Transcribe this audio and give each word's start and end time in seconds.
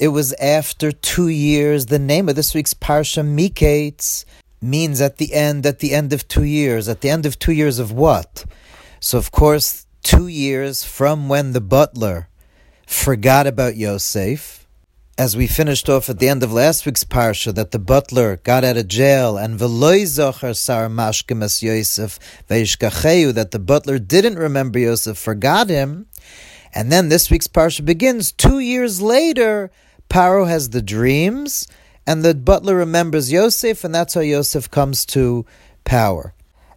It 0.00 0.08
was 0.08 0.32
after 0.32 0.90
two 0.90 1.28
years. 1.28 1.86
The 1.86 2.00
name 2.00 2.28
of 2.28 2.34
this 2.34 2.52
week's 2.52 2.74
parsha 2.74 3.22
miketz 3.24 4.24
means 4.60 5.00
at 5.00 5.18
the 5.18 5.34
end, 5.34 5.66
at 5.66 5.78
the 5.78 5.94
end 5.94 6.12
of 6.12 6.26
two 6.26 6.42
years. 6.42 6.88
At 6.88 7.00
the 7.00 7.10
end 7.10 7.26
of 7.26 7.38
two 7.38 7.52
years 7.52 7.78
of 7.78 7.92
what? 7.92 8.44
So 8.98 9.18
of 9.18 9.30
course, 9.30 9.86
two 10.02 10.26
years 10.26 10.82
from 10.82 11.28
when 11.28 11.52
the 11.52 11.60
butler 11.60 12.28
forgot 12.88 13.46
about 13.46 13.76
Yosef, 13.76 14.66
as 15.16 15.36
we 15.36 15.46
finished 15.46 15.88
off 15.88 16.10
at 16.10 16.18
the 16.18 16.28
end 16.28 16.42
of 16.42 16.52
last 16.52 16.84
week's 16.84 17.04
parsha, 17.04 17.54
that 17.54 17.70
the 17.70 17.78
butler 17.78 18.38
got 18.38 18.64
out 18.64 18.76
of 18.76 18.88
jail 18.88 19.36
and 19.36 19.60
v'loy 19.60 20.02
zocher 20.02 20.56
sar 20.56 20.88
mashkemas 20.88 21.62
Yosef 21.62 22.18
veishkacheyu, 22.50 23.32
that 23.32 23.52
the 23.52 23.60
butler 23.60 24.00
didn't 24.00 24.38
remember 24.38 24.80
Yosef, 24.80 25.16
forgot 25.16 25.68
him. 25.68 26.06
And 26.74 26.90
then 26.90 27.08
this 27.08 27.30
week's 27.30 27.46
parsha 27.46 27.84
begins. 27.84 28.32
Two 28.32 28.58
years 28.58 29.00
later, 29.00 29.70
Paro 30.10 30.46
has 30.48 30.70
the 30.70 30.82
dreams, 30.82 31.68
and 32.06 32.24
the 32.24 32.34
butler 32.34 32.74
remembers 32.74 33.30
Yosef, 33.30 33.84
and 33.84 33.94
that's 33.94 34.14
how 34.14 34.20
Yosef 34.20 34.68
comes 34.70 35.06
to 35.06 35.46
power. 35.84 36.34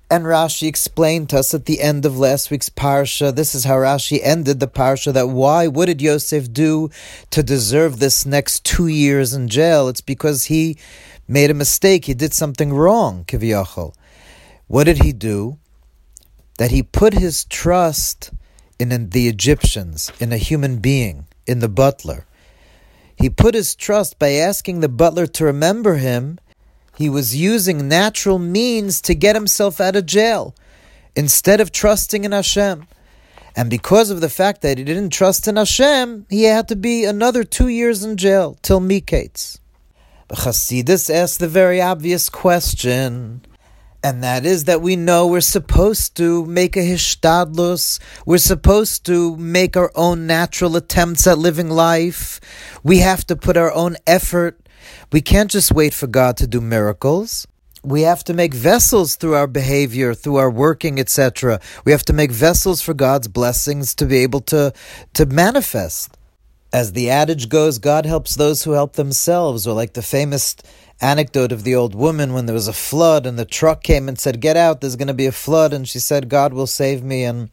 And 0.10 0.24
Rashi 0.24 0.68
explained 0.68 1.30
to 1.30 1.40
us 1.40 1.54
at 1.54 1.66
the 1.66 1.82
end 1.82 2.06
of 2.06 2.18
last 2.18 2.50
week's 2.50 2.70
parsha. 2.70 3.36
This 3.36 3.54
is 3.54 3.66
how 3.66 3.76
Rashi 3.76 4.20
ended 4.24 4.60
the 4.62 4.68
parsha. 4.68 5.12
That 5.12 5.30
why? 5.30 5.68
What 5.68 5.88
did 5.88 6.02
Yosef 6.02 6.54
do 6.54 6.90
to 7.32 7.44
deserve 7.44 8.00
this 8.00 8.26
next 8.26 8.64
two 8.64 8.88
years 8.88 9.34
in 9.34 9.50
jail? 9.50 9.90
It's 9.90 10.00
because 10.00 10.46
he 10.46 10.78
made 11.28 11.50
a 11.50 11.56
mistake. 11.56 12.06
He 12.06 12.14
did 12.14 12.34
something 12.34 12.72
wrong. 12.72 13.26
Kiviyachol. 13.26 13.94
What 14.68 14.86
did 14.86 15.04
he 15.04 15.12
do? 15.12 15.58
That 16.58 16.72
he 16.72 16.84
put 16.84 17.14
his 17.14 17.44
trust 17.44 18.32
in 18.80 19.10
the 19.10 19.28
Egyptians, 19.28 20.12
in 20.20 20.32
a 20.32 20.38
human 20.38 20.78
being, 20.78 21.26
in 21.46 21.60
the 21.60 21.70
butler. 21.70 22.26
He 23.16 23.30
put 23.30 23.56
his 23.56 23.76
trust 23.76 24.20
by 24.20 24.34
asking 24.34 24.80
the 24.80 24.90
butler 24.90 25.26
to 25.28 25.46
remember 25.46 25.96
him. 25.96 26.40
He 26.96 27.10
was 27.10 27.36
using 27.36 27.88
natural 27.88 28.40
means 28.40 29.02
to 29.02 29.16
get 29.16 29.36
himself 29.36 29.82
out 29.82 29.96
of 29.96 30.06
jail 30.06 30.54
instead 31.16 31.60
of 31.60 31.72
trusting 31.72 32.24
in 32.24 32.32
Hashem. 32.32 32.88
And 33.56 33.72
because 33.72 34.12
of 34.12 34.22
the 34.22 34.30
fact 34.30 34.62
that 34.62 34.78
he 34.78 34.84
didn't 34.84 35.10
trust 35.10 35.48
in 35.48 35.56
Hashem, 35.56 36.28
he 36.30 36.44
had 36.44 36.68
to 36.68 36.76
be 36.76 37.06
another 37.06 37.44
two 37.44 37.70
years 37.70 38.04
in 38.04 38.16
jail 38.16 38.56
till 38.62 38.80
Miketz. 38.80 39.60
But 40.28 40.40
Chasidus 40.40 41.10
asked 41.10 41.40
the 41.40 41.48
very 41.48 41.82
obvious 41.82 42.30
question 42.30 43.42
and 44.08 44.24
that 44.24 44.46
is 44.46 44.64
that 44.64 44.82
we 44.82 44.96
know 44.96 45.28
we're 45.28 45.42
supposed 45.42 46.16
to 46.16 46.46
make 46.46 46.78
a 46.78 46.80
hishtadlus. 46.80 48.00
We're 48.26 48.38
supposed 48.38 49.06
to 49.08 49.36
make 49.36 49.76
our 49.76 49.92
own 49.96 50.26
natural 50.26 50.78
attempts 50.78 51.28
at 51.28 51.38
living 51.38 51.70
life. 51.70 52.40
We 52.84 53.00
have 53.00 53.28
to 53.28 53.36
put 53.36 53.58
our 53.58 53.74
own 53.74 53.98
effort. 54.08 54.66
We 55.12 55.20
can't 55.20 55.52
just 55.52 55.74
wait 55.74 55.94
for 55.94 56.08
God 56.08 56.38
to 56.38 56.48
do 56.48 56.62
miracles. 56.62 57.48
We 57.84 58.04
have 58.04 58.24
to 58.24 58.34
make 58.34 58.54
vessels 58.54 59.18
through 59.18 59.36
our 59.36 59.46
behavior, 59.48 60.14
through 60.14 60.38
our 60.38 60.50
working, 60.50 61.02
etc. 61.02 61.60
We 61.84 61.92
have 61.92 62.06
to 62.06 62.14
make 62.14 62.32
vessels 62.32 62.82
for 62.82 62.94
God's 62.94 63.28
blessings 63.28 63.94
to 63.96 64.06
be 64.06 64.20
able 64.20 64.40
to, 64.54 64.72
to 65.16 65.26
manifest. 65.26 66.18
As 66.72 66.94
the 66.94 67.10
adage 67.10 67.50
goes, 67.50 67.78
God 67.78 68.06
helps 68.06 68.36
those 68.36 68.64
who 68.64 68.72
help 68.72 68.94
themselves, 68.94 69.68
or 69.68 69.74
like 69.74 69.94
the 69.94 70.02
famous 70.02 70.56
anecdote 71.00 71.52
of 71.52 71.64
the 71.64 71.76
old 71.76 71.94
woman 71.94 72.34
when 72.34 72.46
there 72.46 72.54
was 72.54 72.68
a 72.68 72.74
flood 72.74 73.26
and 73.26 73.38
the 73.38 73.46
truck 73.46 73.84
came 73.84 74.08
and 74.08 74.20
said, 74.20 74.42
Get 74.42 74.58
out, 74.58 74.82
there's 74.82 74.96
going 74.96 75.08
to 75.08 75.14
be 75.14 75.28
a 75.28 75.32
flood. 75.32 75.74
And 75.74 75.88
she 75.88 76.00
said, 76.00 76.30
God 76.30 76.54
will 76.54 76.68
save 76.68 77.04
me. 77.04 77.24
And 77.24 77.50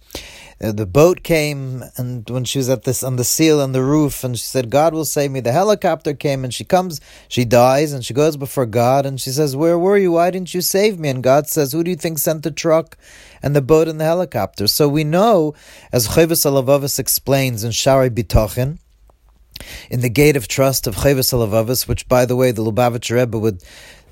uh, 0.63 0.73
the 0.73 0.87
boat 0.87 1.23
came, 1.23 1.83
and 1.97 2.29
when 2.31 2.45
she 2.45 2.59
was 2.59 2.71
at 2.71 2.85
this 2.85 3.03
on 3.03 3.17
the 3.17 3.25
seal 3.25 3.61
on 3.61 3.73
the 3.73 3.83
roof, 3.83 4.23
and 4.23 4.39
she 4.39 4.45
said, 4.45 4.71
God 4.71 4.95
will 4.95 5.05
save 5.05 5.31
me. 5.31 5.41
The 5.41 5.53
helicopter 5.53 6.15
came, 6.15 6.45
and 6.45 6.55
she 6.55 6.65
comes, 6.65 7.01
she 7.29 7.45
dies, 7.45 7.93
and 7.93 8.05
she 8.05 8.15
goes 8.15 8.37
before 8.37 8.67
God, 8.67 9.05
and 9.05 9.21
she 9.21 9.31
says, 9.31 9.57
Where 9.57 9.79
were 9.79 9.99
you? 9.99 10.13
Why 10.13 10.31
didn't 10.31 10.55
you 10.55 10.61
save 10.61 10.99
me? 10.99 11.09
And 11.09 11.23
God 11.23 11.49
says, 11.49 11.73
Who 11.73 11.83
do 11.83 11.91
you 11.91 11.97
think 11.97 12.19
sent 12.19 12.45
the 12.45 12.51
truck 12.51 12.97
and 13.43 13.55
the 13.55 13.63
boat 13.63 13.89
and 13.89 14.01
the 14.01 14.05
helicopter? 14.05 14.69
So 14.69 14.89
we 14.89 15.05
know, 15.05 15.55
as 15.93 16.09
HaLevavos 16.09 16.99
explains 16.99 17.65
in 17.65 17.73
Shaar 17.73 18.09
HaBitachon, 18.09 18.79
in 19.91 20.01
the 20.01 20.09
gate 20.09 20.37
of 20.37 20.49
trust 20.49 20.87
of 20.87 20.97
Chovos 20.97 21.33
HaLevavos, 21.33 21.87
which, 21.89 22.09
by 22.09 22.25
the 22.27 22.37
way, 22.37 22.51
the 22.51 22.63
Lubavitcher 22.63 23.17
Rebbe 23.17 23.39
would 23.39 23.63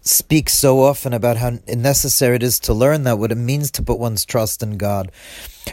speak 0.03 0.49
so 0.49 0.81
often 0.81 1.13
about 1.13 1.37
how 1.37 1.53
necessary 1.69 2.37
it 2.37 2.43
is 2.43 2.59
to 2.59 2.75
learn 2.75 3.05
that, 3.05 3.19
what 3.19 3.33
it 3.33 3.37
means 3.37 3.71
to 3.71 3.83
put 3.83 3.99
one's 3.99 4.25
trust 4.25 4.63
in 4.63 4.77
God. 4.77 5.13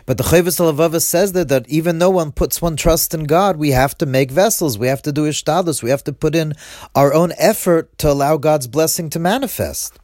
But 0.05 0.17
the 0.17 0.23
HaLevavos 0.23 1.01
says 1.01 1.31
that, 1.33 1.47
that 1.49 1.67
even 1.67 1.99
though 1.99 2.11
one 2.11 2.31
puts 2.31 2.61
one 2.61 2.75
trust 2.75 3.13
in 3.13 3.23
God, 3.23 3.57
we 3.57 3.71
have 3.71 3.97
to 3.97 4.05
make 4.05 4.29
vessels, 4.29 4.77
we 4.77 4.87
have 4.87 5.01
to 5.01 5.11
do 5.11 5.23
hishtadlus, 5.23 5.81
we 5.81 5.89
have 5.89 6.03
to 6.03 6.13
put 6.13 6.35
in 6.35 6.53
our 6.95 7.13
own 7.13 7.33
effort 7.37 7.97
to 7.99 8.11
allow 8.11 8.37
God's 8.37 8.67
blessing 8.67 9.09
to 9.11 9.19
manifest. 9.19 9.97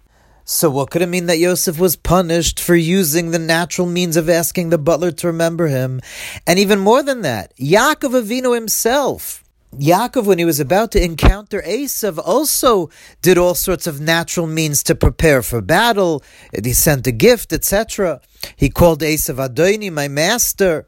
So 0.43 0.69
what 0.69 0.91
could 0.91 1.01
it 1.01 1.09
mean 1.09 1.25
that 1.25 1.39
Yosef 1.39 1.79
was 1.79 1.95
punished 1.95 2.59
for 2.59 2.75
using 2.75 3.31
the 3.31 3.39
natural 3.39 3.87
means 3.87 4.15
of 4.15 4.29
asking 4.29 4.69
the 4.69 4.77
butler 4.77 5.11
to 5.11 5.27
remember 5.27 5.67
him? 5.67 6.01
And 6.45 6.59
even 6.59 6.79
more 6.79 7.01
than 7.01 7.21
that, 7.21 7.55
Yaakov 7.57 8.23
Avinu 8.23 8.53
himself, 8.53 9.43
Yaakov, 9.79 10.25
when 10.25 10.37
he 10.37 10.45
was 10.45 10.59
about 10.59 10.91
to 10.91 11.03
encounter 11.03 11.61
Esav, 11.61 12.17
also 12.23 12.89
did 13.21 13.37
all 13.37 13.55
sorts 13.55 13.87
of 13.87 13.99
natural 13.99 14.47
means 14.47 14.83
to 14.83 14.95
prepare 14.95 15.41
for 15.41 15.61
battle. 15.61 16.23
He 16.63 16.73
sent 16.73 17.07
a 17.07 17.11
gift, 17.11 17.53
etc. 17.53 18.21
He 18.55 18.69
called 18.69 19.01
Esav 19.01 19.35
Adoni, 19.35 19.91
my 19.91 20.07
master. 20.07 20.85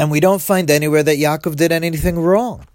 And 0.00 0.10
we 0.10 0.20
don't 0.20 0.42
find 0.42 0.70
anywhere 0.70 1.02
that 1.02 1.18
Yaakov 1.18 1.56
did 1.56 1.72
anything 1.72 2.18
wrong. 2.18 2.66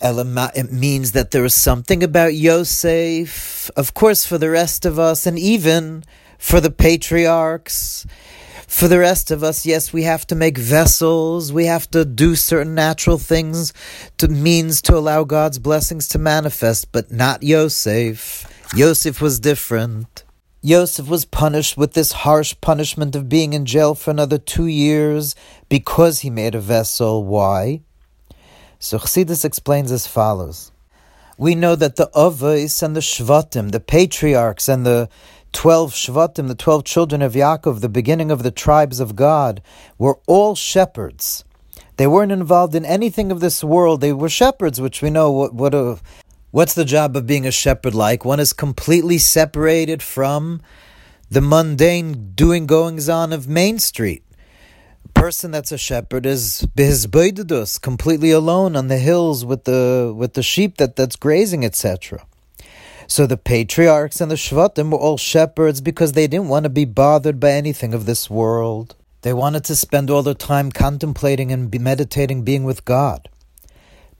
It 0.00 0.72
means 0.72 1.12
that 1.12 1.32
there 1.32 1.44
is 1.44 1.54
something 1.54 2.02
about 2.02 2.34
Yosef, 2.34 3.70
of 3.76 3.94
course, 3.94 4.24
for 4.24 4.38
the 4.38 4.50
rest 4.50 4.86
of 4.86 4.98
us, 4.98 5.26
and 5.26 5.38
even 5.38 6.04
for 6.38 6.60
the 6.60 6.70
patriarchs 6.70 8.06
for 8.68 8.86
the 8.86 8.98
rest 8.98 9.30
of 9.30 9.42
us, 9.42 9.64
yes, 9.64 9.94
we 9.94 10.02
have 10.02 10.26
to 10.26 10.34
make 10.34 10.58
vessels, 10.58 11.50
we 11.50 11.64
have 11.64 11.90
to 11.90 12.04
do 12.04 12.36
certain 12.36 12.74
natural 12.74 13.16
things 13.16 13.72
to 14.18 14.28
means 14.28 14.82
to 14.82 14.94
allow 14.94 15.24
God's 15.24 15.58
blessings 15.58 16.06
to 16.08 16.18
manifest, 16.18 16.92
but 16.92 17.10
not 17.10 17.42
Yosef. 17.42 18.46
Yosef 18.76 19.22
was 19.22 19.40
different. 19.40 20.22
Yosef 20.60 21.08
was 21.08 21.24
punished 21.24 21.78
with 21.78 21.94
this 21.94 22.12
harsh 22.12 22.54
punishment 22.60 23.16
of 23.16 23.28
being 23.28 23.54
in 23.54 23.64
jail 23.64 23.94
for 23.94 24.10
another 24.10 24.36
two 24.36 24.66
years 24.66 25.34
because 25.70 26.20
he 26.20 26.28
made 26.28 26.54
a 26.54 26.60
vessel. 26.60 27.24
Why? 27.24 27.80
So 28.78 28.98
Chassidus 28.98 29.46
explains 29.46 29.90
as 29.90 30.06
follows. 30.06 30.72
We 31.38 31.54
know 31.54 31.74
that 31.76 31.96
the 31.96 32.10
Avos 32.14 32.82
and 32.82 32.94
the 32.94 33.00
Shvatim, 33.00 33.70
the 33.70 33.80
patriarchs 33.80 34.68
and 34.68 34.84
the 34.84 35.08
12 35.52 35.92
Shvatim, 35.92 36.48
the 36.48 36.54
12 36.54 36.84
children 36.84 37.22
of 37.22 37.32
Yaakov, 37.32 37.80
the 37.80 37.88
beginning 37.88 38.30
of 38.30 38.42
the 38.42 38.50
tribes 38.50 39.00
of 39.00 39.16
God, 39.16 39.62
were 39.96 40.18
all 40.26 40.54
shepherds. 40.54 41.44
They 41.96 42.06
weren't 42.06 42.32
involved 42.32 42.74
in 42.74 42.84
anything 42.84 43.32
of 43.32 43.40
this 43.40 43.64
world. 43.64 44.00
They 44.00 44.12
were 44.12 44.28
shepherds, 44.28 44.80
which 44.80 45.02
we 45.02 45.10
know 45.10 45.32
what, 45.32 45.54
what 45.54 45.74
a, 45.74 45.98
what's 46.50 46.74
the 46.74 46.84
job 46.84 47.16
of 47.16 47.26
being 47.26 47.46
a 47.46 47.50
shepherd 47.50 47.94
like? 47.94 48.24
One 48.24 48.40
is 48.40 48.52
completely 48.52 49.18
separated 49.18 50.02
from 50.02 50.60
the 51.30 51.40
mundane 51.40 52.32
doing 52.34 52.66
goings 52.66 53.08
on 53.08 53.32
of 53.32 53.48
Main 53.48 53.78
Street. 53.78 54.22
A 55.04 55.08
person 55.08 55.50
that's 55.50 55.72
a 55.72 55.78
shepherd 55.78 56.24
is 56.24 56.66
completely 57.82 58.30
alone 58.30 58.76
on 58.76 58.88
the 58.88 58.98
hills 58.98 59.44
with 59.44 59.64
the 59.64 60.14
with 60.16 60.34
the 60.34 60.42
sheep 60.42 60.76
that, 60.76 60.96
that's 60.96 61.16
grazing, 61.16 61.64
etc. 61.64 62.24
So 63.10 63.26
the 63.26 63.38
patriarchs 63.38 64.20
and 64.20 64.30
the 64.30 64.36
Shvatim 64.36 64.90
were 64.90 64.98
all 64.98 65.16
shepherds 65.16 65.80
because 65.80 66.12
they 66.12 66.26
didn't 66.26 66.50
want 66.50 66.64
to 66.64 66.68
be 66.68 66.84
bothered 66.84 67.40
by 67.40 67.52
anything 67.52 67.94
of 67.94 68.04
this 68.04 68.28
world. 68.28 68.96
They 69.22 69.32
wanted 69.32 69.64
to 69.64 69.76
spend 69.76 70.10
all 70.10 70.22
their 70.22 70.34
time 70.34 70.70
contemplating 70.70 71.50
and 71.50 71.74
meditating 71.80 72.44
being 72.44 72.64
with 72.64 72.84
God. 72.84 73.30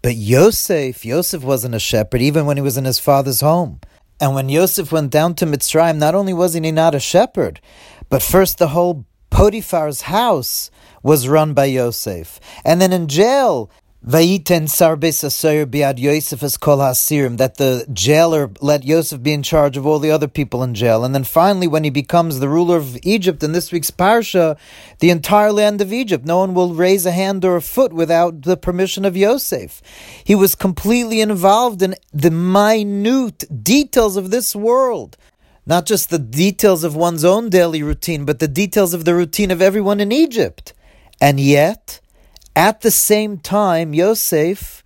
But 0.01 0.17
Yosef, 0.17 1.05
Yosef 1.05 1.45
wasn't 1.45 1.75
a 1.75 1.79
shepherd 1.79 2.23
even 2.23 2.47
when 2.47 2.57
he 2.57 2.63
was 2.63 2.79
in 2.79 2.87
his 2.87 2.99
father's 2.99 3.43
home. 3.43 3.81
And 4.21 4.35
when 4.35 4.49
Yosef 4.49 4.91
went 4.91 5.11
down 5.11 5.35
to 5.35 5.47
Mitzrayim, 5.47 5.99
not 5.99 6.15
only 6.15 6.33
was 6.33 6.55
he 6.55 6.61
not 6.73 6.95
a 6.95 7.01
shepherd, 7.01 7.61
but 8.09 8.23
first 8.23 8.57
the 8.57 8.69
whole 8.69 9.05
Potiphar's 9.31 10.03
house 10.03 10.71
was 11.03 11.29
run 11.29 11.53
by 11.53 11.67
Yosef. 11.67 12.41
And 12.65 12.81
then 12.81 12.95
in 12.95 13.07
jail, 13.07 13.71
Vayiten 14.09 14.71
Sarbes 14.71 15.23
Asayer 15.23 15.67
Biad 15.67 15.99
Yosef 15.99 16.43
as 16.43 16.57
Kol 16.57 16.79
Hasirim, 16.79 17.37
that 17.37 17.57
the 17.57 17.87
jailer 17.93 18.51
let 18.63 18.83
Yosef 18.83 19.23
be 19.23 19.35
in 19.35 19.43
charge 19.43 19.77
of 19.77 19.87
all 19.87 19.99
the 19.99 20.11
other 20.11 20.29
people 20.29 20.63
in 20.63 20.73
jail. 20.75 21.05
And 21.05 21.15
then 21.15 21.25
finally, 21.25 21.67
when 21.67 21.85
he 21.85 21.91
becomes 21.91 22.41
the 22.41 22.49
ruler 22.49 22.79
of 22.79 22.97
Egypt 23.03 23.43
in 23.43 23.53
this 23.53 23.71
week's 23.71 23.91
Parsha, 23.91 24.57
the 25.01 25.11
entire 25.11 25.53
land 25.53 25.83
of 25.83 25.93
Egypt, 25.93 26.25
no 26.25 26.39
one 26.39 26.55
will 26.55 26.73
raise 26.73 27.05
a 27.05 27.11
hand 27.11 27.45
or 27.45 27.57
a 27.57 27.61
foot 27.61 27.93
without 27.93 28.45
the 28.45 28.57
permission 28.57 29.05
of 29.05 29.15
Yosef. 29.15 29.83
He 30.25 30.35
was 30.35 30.55
completely 30.55 31.21
involved 31.21 31.83
in 31.83 31.95
the 32.11 32.31
minute 32.31 33.45
details 33.63 34.17
of 34.17 34.31
this 34.31 34.57
world. 34.57 35.19
Not 35.67 35.85
just 35.85 36.09
the 36.09 36.19
details 36.19 36.83
of 36.83 36.97
one's 36.97 37.27
own 37.27 37.51
daily 37.51 37.83
routine, 37.83 38.25
but 38.25 38.39
the 38.39 38.49
details 38.49 38.95
of 38.95 39.05
the 39.05 39.15
routine 39.15 39.51
of 39.51 39.61
everyone 39.61 40.01
in 40.01 40.13
Egypt. 40.13 40.73
And 41.21 41.39
yet, 41.39 42.01
At 42.59 42.81
the 42.81 42.91
same 42.91 43.39
time, 43.39 43.95
Yosef 43.95 44.83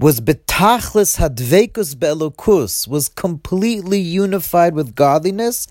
was 0.00 0.20
betachlis 0.20 1.18
hadvekus 1.18 1.94
belokus, 1.94 2.88
was 2.88 3.08
completely 3.08 4.00
unified 4.00 4.74
with 4.74 4.96
godliness 4.96 5.68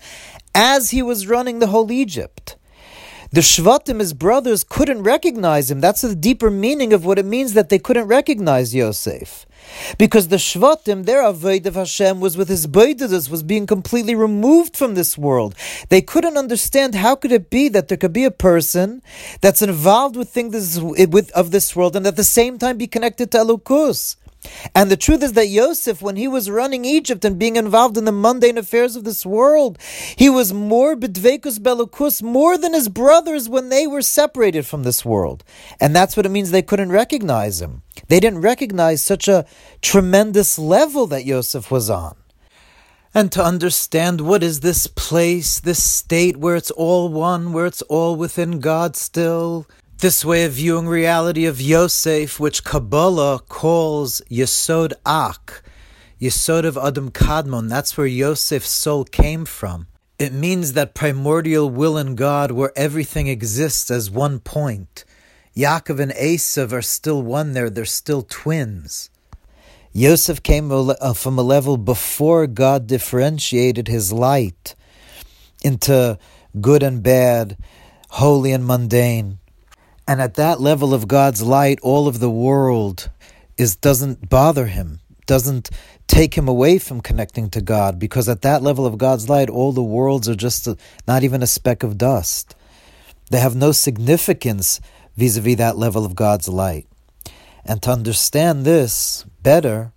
as 0.54 0.92
he 0.92 1.02
was 1.02 1.26
running 1.26 1.58
the 1.58 1.66
whole 1.66 1.92
Egypt. 1.92 2.56
The 3.34 3.40
Shvatim, 3.40 3.98
his 3.98 4.12
brothers, 4.12 4.62
couldn't 4.62 5.02
recognize 5.02 5.68
him. 5.68 5.80
That's 5.80 6.02
the 6.02 6.14
deeper 6.14 6.52
meaning 6.52 6.92
of 6.92 7.04
what 7.04 7.18
it 7.18 7.24
means 7.24 7.54
that 7.54 7.68
they 7.68 7.80
couldn't 7.80 8.06
recognize 8.06 8.76
Yosef. 8.76 9.44
Because 9.98 10.28
the 10.28 10.36
Shvatim, 10.36 11.04
their 11.04 11.24
avodah 11.24 11.66
of 11.66 11.74
Hashem 11.74 12.20
was 12.20 12.36
with 12.36 12.48
hisbodedus, 12.48 13.28
was 13.28 13.42
being 13.42 13.66
completely 13.66 14.14
removed 14.14 14.76
from 14.76 14.94
this 14.94 15.18
world. 15.18 15.56
They 15.88 16.00
couldn't 16.00 16.36
understand 16.36 16.94
how 16.94 17.16
could 17.16 17.32
it 17.32 17.50
be 17.50 17.68
that 17.70 17.88
there 17.88 17.98
could 17.98 18.12
be 18.12 18.22
a 18.24 18.30
person 18.30 19.02
that's 19.40 19.62
involved 19.62 20.14
with 20.14 20.28
things 20.28 20.78
of 21.34 21.50
this 21.50 21.74
world 21.74 21.96
and 21.96 22.06
at 22.06 22.14
the 22.14 22.22
same 22.22 22.56
time 22.56 22.78
be 22.78 22.86
connected 22.86 23.32
to 23.32 23.38
Elokus. 23.38 24.14
And 24.74 24.90
the 24.90 24.96
truth 24.96 25.22
is 25.22 25.32
that 25.34 25.48
Yosef, 25.48 26.00
when 26.02 26.16
he 26.16 26.28
was 26.28 26.50
running 26.50 26.84
Egypt 26.84 27.24
and 27.24 27.38
being 27.38 27.56
involved 27.56 27.96
in 27.96 28.04
the 28.04 28.12
mundane 28.12 28.58
affairs 28.58 28.96
of 28.96 29.04
this 29.04 29.24
world, 29.24 29.78
he 30.16 30.28
was 30.28 30.52
more 30.52 30.96
bedvekus 30.96 31.58
belukus, 31.58 32.22
more 32.22 32.56
than 32.56 32.74
his 32.74 32.88
brothers 32.88 33.48
when 33.48 33.68
they 33.68 33.86
were 33.86 34.02
separated 34.02 34.66
from 34.66 34.82
this 34.82 35.04
world. 35.04 35.44
And 35.80 35.94
that's 35.94 36.16
what 36.16 36.26
it 36.26 36.30
means 36.30 36.50
they 36.50 36.62
couldn't 36.62 36.92
recognize 36.92 37.60
him. 37.60 37.82
They 38.08 38.20
didn't 38.20 38.40
recognize 38.40 39.02
such 39.02 39.28
a 39.28 39.46
tremendous 39.82 40.58
level 40.58 41.06
that 41.08 41.24
Yosef 41.24 41.70
was 41.70 41.90
on. 41.90 42.16
And 43.16 43.30
to 43.32 43.44
understand 43.44 44.20
what 44.20 44.42
is 44.42 44.58
this 44.58 44.88
place, 44.88 45.60
this 45.60 45.82
state 45.82 46.36
where 46.36 46.56
it's 46.56 46.72
all 46.72 47.08
one, 47.08 47.52
where 47.52 47.66
it's 47.66 47.82
all 47.82 48.16
within 48.16 48.58
God 48.58 48.96
still, 48.96 49.66
this 50.04 50.22
way 50.22 50.44
of 50.44 50.52
viewing 50.52 50.86
reality 50.86 51.46
of 51.46 51.62
Yosef, 51.62 52.38
which 52.38 52.62
Kabbalah 52.62 53.38
calls 53.48 54.20
Yesod 54.30 54.92
Ak, 55.06 55.62
Yesod 56.20 56.66
of 56.66 56.76
Adam 56.76 57.10
Kadmon, 57.10 57.70
that's 57.70 57.96
where 57.96 58.06
Yosef's 58.06 58.68
soul 58.68 59.04
came 59.04 59.46
from. 59.46 59.86
It 60.18 60.34
means 60.34 60.74
that 60.74 60.92
primordial 60.92 61.70
will 61.70 61.96
in 61.96 62.16
God 62.16 62.50
where 62.50 62.70
everything 62.76 63.28
exists 63.28 63.90
as 63.90 64.10
one 64.10 64.40
point. 64.40 65.06
Yaakov 65.56 65.98
and 65.98 66.12
Esav 66.12 66.72
are 66.72 66.82
still 66.82 67.22
one 67.22 67.54
there, 67.54 67.70
they're 67.70 67.86
still 67.86 68.20
twins. 68.20 69.08
Yosef 69.94 70.42
came 70.42 70.70
uh, 70.70 71.14
from 71.14 71.38
a 71.38 71.42
level 71.42 71.78
before 71.78 72.46
God 72.46 72.86
differentiated 72.86 73.88
his 73.88 74.12
light 74.12 74.74
into 75.62 76.18
good 76.60 76.82
and 76.82 77.02
bad, 77.02 77.56
holy 78.10 78.52
and 78.52 78.66
mundane. 78.66 79.38
And 80.06 80.20
at 80.20 80.34
that 80.34 80.60
level 80.60 80.92
of 80.92 81.08
God's 81.08 81.42
light, 81.42 81.78
all 81.82 82.06
of 82.06 82.20
the 82.20 82.30
world 82.30 83.10
is 83.56 83.76
doesn't 83.76 84.28
bother 84.28 84.66
him, 84.66 85.00
doesn't 85.26 85.70
take 86.06 86.34
him 86.34 86.48
away 86.48 86.78
from 86.78 87.00
connecting 87.00 87.48
to 87.50 87.62
God, 87.62 87.98
because 87.98 88.28
at 88.28 88.42
that 88.42 88.62
level 88.62 88.84
of 88.84 88.98
God's 88.98 89.28
light, 89.28 89.48
all 89.48 89.72
the 89.72 89.82
worlds 89.82 90.28
are 90.28 90.34
just 90.34 90.66
a, 90.66 90.76
not 91.08 91.22
even 91.22 91.42
a 91.42 91.46
speck 91.46 91.82
of 91.82 91.96
dust. 91.96 92.54
They 93.30 93.40
have 93.40 93.56
no 93.56 93.72
significance 93.72 94.80
vis 95.16 95.36
a 95.36 95.40
vis 95.40 95.56
that 95.56 95.78
level 95.78 96.04
of 96.04 96.14
God's 96.14 96.48
light. 96.48 96.86
And 97.64 97.82
to 97.82 97.90
understand 97.90 98.64
this 98.64 99.24
better, 99.42 99.92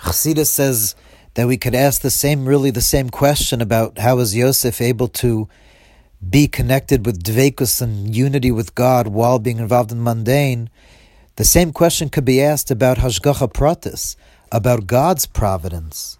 Chassidus 0.00 0.48
says 0.48 0.96
that 1.34 1.46
we 1.46 1.56
could 1.56 1.74
ask 1.74 2.02
the 2.02 2.10
same, 2.10 2.46
really 2.46 2.70
the 2.70 2.80
same 2.80 3.10
question 3.10 3.60
about 3.60 3.98
how 3.98 4.18
is 4.18 4.34
Yosef 4.34 4.80
able 4.80 5.08
to 5.08 5.48
be 6.30 6.48
connected 6.48 7.04
with 7.04 7.22
dvekus 7.22 7.82
and 7.82 8.14
unity 8.14 8.50
with 8.50 8.74
God 8.74 9.08
while 9.08 9.38
being 9.38 9.58
involved 9.58 9.92
in 9.92 10.02
mundane, 10.02 10.70
the 11.36 11.44
same 11.44 11.72
question 11.72 12.08
could 12.08 12.24
be 12.24 12.40
asked 12.40 12.70
about 12.70 12.98
hashgacha 12.98 13.52
pratis, 13.52 14.16
about 14.52 14.86
God's 14.86 15.26
providence. 15.26 16.18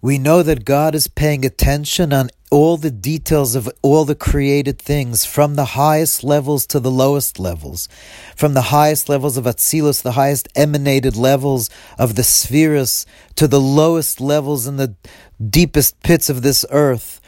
We 0.00 0.16
know 0.16 0.44
that 0.44 0.64
God 0.64 0.94
is 0.94 1.08
paying 1.08 1.44
attention 1.44 2.12
on 2.12 2.30
all 2.50 2.76
the 2.76 2.90
details 2.90 3.56
of 3.56 3.68
all 3.82 4.04
the 4.04 4.14
created 4.14 4.78
things, 4.78 5.24
from 5.24 5.56
the 5.56 5.64
highest 5.64 6.22
levels 6.22 6.66
to 6.68 6.78
the 6.78 6.90
lowest 6.90 7.40
levels, 7.40 7.88
from 8.36 8.54
the 8.54 8.70
highest 8.70 9.08
levels 9.08 9.36
of 9.36 9.44
Atzilus, 9.44 10.00
the 10.00 10.12
highest 10.12 10.48
emanated 10.54 11.16
levels 11.16 11.68
of 11.98 12.14
the 12.14 12.22
spheres, 12.22 13.06
to 13.34 13.48
the 13.48 13.60
lowest 13.60 14.20
levels 14.20 14.66
in 14.68 14.76
the 14.76 14.94
deepest 15.44 16.00
pits 16.02 16.30
of 16.30 16.42
this 16.42 16.64
earth 16.70 17.20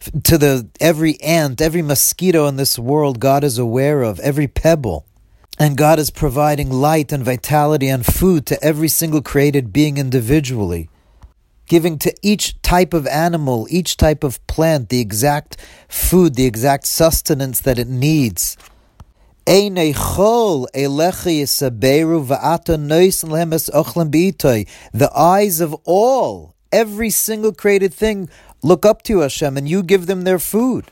to 0.00 0.38
the 0.38 0.66
every 0.80 1.20
ant, 1.20 1.60
every 1.60 1.82
mosquito 1.82 2.46
in 2.46 2.56
this 2.56 2.78
world, 2.78 3.20
God 3.20 3.44
is 3.44 3.58
aware 3.58 4.00
of, 4.02 4.18
every 4.20 4.48
pebble. 4.48 5.04
And 5.58 5.76
God 5.76 5.98
is 5.98 6.10
providing 6.10 6.70
light 6.70 7.12
and 7.12 7.22
vitality 7.22 7.88
and 7.88 8.06
food 8.06 8.46
to 8.46 8.64
every 8.64 8.88
single 8.88 9.20
created 9.20 9.74
being 9.74 9.98
individually, 9.98 10.88
giving 11.66 11.98
to 11.98 12.14
each 12.22 12.62
type 12.62 12.94
of 12.94 13.06
animal, 13.06 13.66
each 13.68 13.98
type 13.98 14.24
of 14.24 14.46
plant, 14.46 14.88
the 14.88 15.00
exact 15.00 15.58
food, 15.86 16.34
the 16.34 16.46
exact 16.46 16.86
sustenance 16.86 17.60
that 17.60 17.78
it 17.78 17.88
needs. 17.88 18.56
The 19.46 20.00
eyes 25.14 25.60
of 25.60 25.74
all, 25.84 26.54
every 26.72 27.10
single 27.10 27.52
created 27.52 27.92
thing 27.92 28.30
look 28.62 28.84
up 28.84 29.02
to 29.02 29.20
Hashem 29.20 29.56
and 29.56 29.68
you 29.68 29.82
give 29.82 30.06
them 30.06 30.22
their 30.22 30.38
food. 30.38 30.90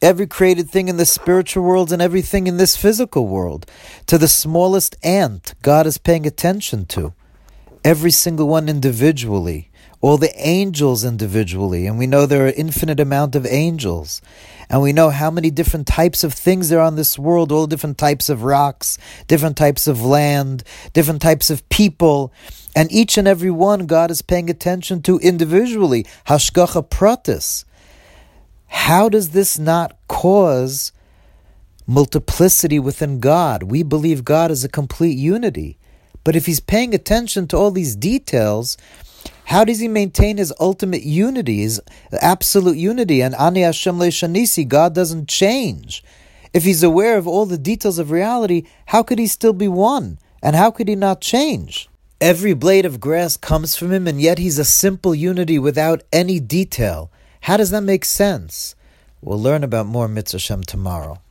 Every 0.00 0.26
created 0.26 0.68
thing 0.68 0.88
in 0.88 0.96
the 0.96 1.06
spiritual 1.06 1.62
world 1.62 1.92
and 1.92 2.02
everything 2.02 2.48
in 2.48 2.56
this 2.56 2.76
physical 2.76 3.28
world. 3.28 3.66
To 4.06 4.18
the 4.18 4.26
smallest 4.26 4.96
ant, 5.04 5.54
God 5.62 5.86
is 5.86 5.96
paying 5.96 6.26
attention 6.26 6.86
to. 6.86 7.14
Every 7.84 8.10
single 8.10 8.48
one 8.48 8.68
individually. 8.68 9.70
All 10.00 10.18
the 10.18 10.32
angels 10.36 11.04
individually. 11.04 11.86
And 11.86 11.98
we 11.98 12.08
know 12.08 12.26
there 12.26 12.46
are 12.46 12.52
infinite 12.56 12.98
amount 12.98 13.36
of 13.36 13.46
angels. 13.46 14.20
And 14.72 14.80
we 14.80 14.94
know 14.94 15.10
how 15.10 15.30
many 15.30 15.50
different 15.50 15.86
types 15.86 16.24
of 16.24 16.32
things 16.32 16.70
there 16.70 16.80
are 16.80 16.86
on 16.86 16.96
this 16.96 17.18
world, 17.18 17.52
all 17.52 17.66
different 17.66 17.98
types 17.98 18.30
of 18.30 18.42
rocks, 18.42 18.96
different 19.28 19.58
types 19.58 19.86
of 19.86 20.02
land, 20.02 20.64
different 20.94 21.20
types 21.20 21.50
of 21.50 21.68
people. 21.68 22.32
And 22.74 22.90
each 22.90 23.18
and 23.18 23.28
every 23.28 23.50
one 23.50 23.84
God 23.84 24.10
is 24.10 24.22
paying 24.22 24.48
attention 24.48 25.02
to 25.02 25.18
individually. 25.18 26.06
Hashgacha 26.26 26.88
pratis. 26.88 27.66
How 28.68 29.10
does 29.10 29.30
this 29.30 29.58
not 29.58 29.98
cause 30.08 30.90
multiplicity 31.86 32.78
within 32.78 33.20
God? 33.20 33.64
We 33.64 33.82
believe 33.82 34.24
God 34.24 34.50
is 34.50 34.64
a 34.64 34.70
complete 34.70 35.18
unity. 35.18 35.76
But 36.24 36.34
if 36.34 36.46
he's 36.46 36.60
paying 36.60 36.94
attention 36.94 37.46
to 37.48 37.58
all 37.58 37.72
these 37.72 37.94
details, 37.94 38.78
how 39.44 39.64
does 39.64 39.80
he 39.80 39.88
maintain 39.88 40.38
his 40.38 40.52
ultimate 40.58 41.02
unity, 41.02 41.60
his 41.60 41.80
absolute 42.20 42.76
unity? 42.76 43.20
And 43.22 43.34
Ani 43.34 43.62
Hashem 43.62 43.96
Shanisi, 43.96 44.66
God 44.66 44.94
doesn't 44.94 45.28
change. 45.28 46.02
If 46.52 46.64
he's 46.64 46.82
aware 46.82 47.16
of 47.16 47.26
all 47.26 47.46
the 47.46 47.58
details 47.58 47.98
of 47.98 48.10
reality, 48.10 48.64
how 48.86 49.02
could 49.02 49.18
he 49.18 49.26
still 49.26 49.52
be 49.52 49.68
one? 49.68 50.18
And 50.42 50.56
how 50.56 50.70
could 50.70 50.88
he 50.88 50.96
not 50.96 51.20
change? 51.20 51.88
Every 52.20 52.52
blade 52.52 52.84
of 52.84 53.00
grass 53.00 53.36
comes 53.36 53.74
from 53.74 53.92
him, 53.92 54.06
and 54.06 54.20
yet 54.20 54.38
he's 54.38 54.58
a 54.58 54.64
simple 54.64 55.14
unity 55.14 55.58
without 55.58 56.02
any 56.12 56.40
detail. 56.40 57.10
How 57.42 57.56
does 57.56 57.70
that 57.70 57.82
make 57.82 58.04
sense? 58.04 58.74
We'll 59.20 59.40
learn 59.40 59.64
about 59.64 59.86
more 59.86 60.08
Mitzvah 60.08 60.38
Shem 60.38 60.62
tomorrow. 60.62 61.21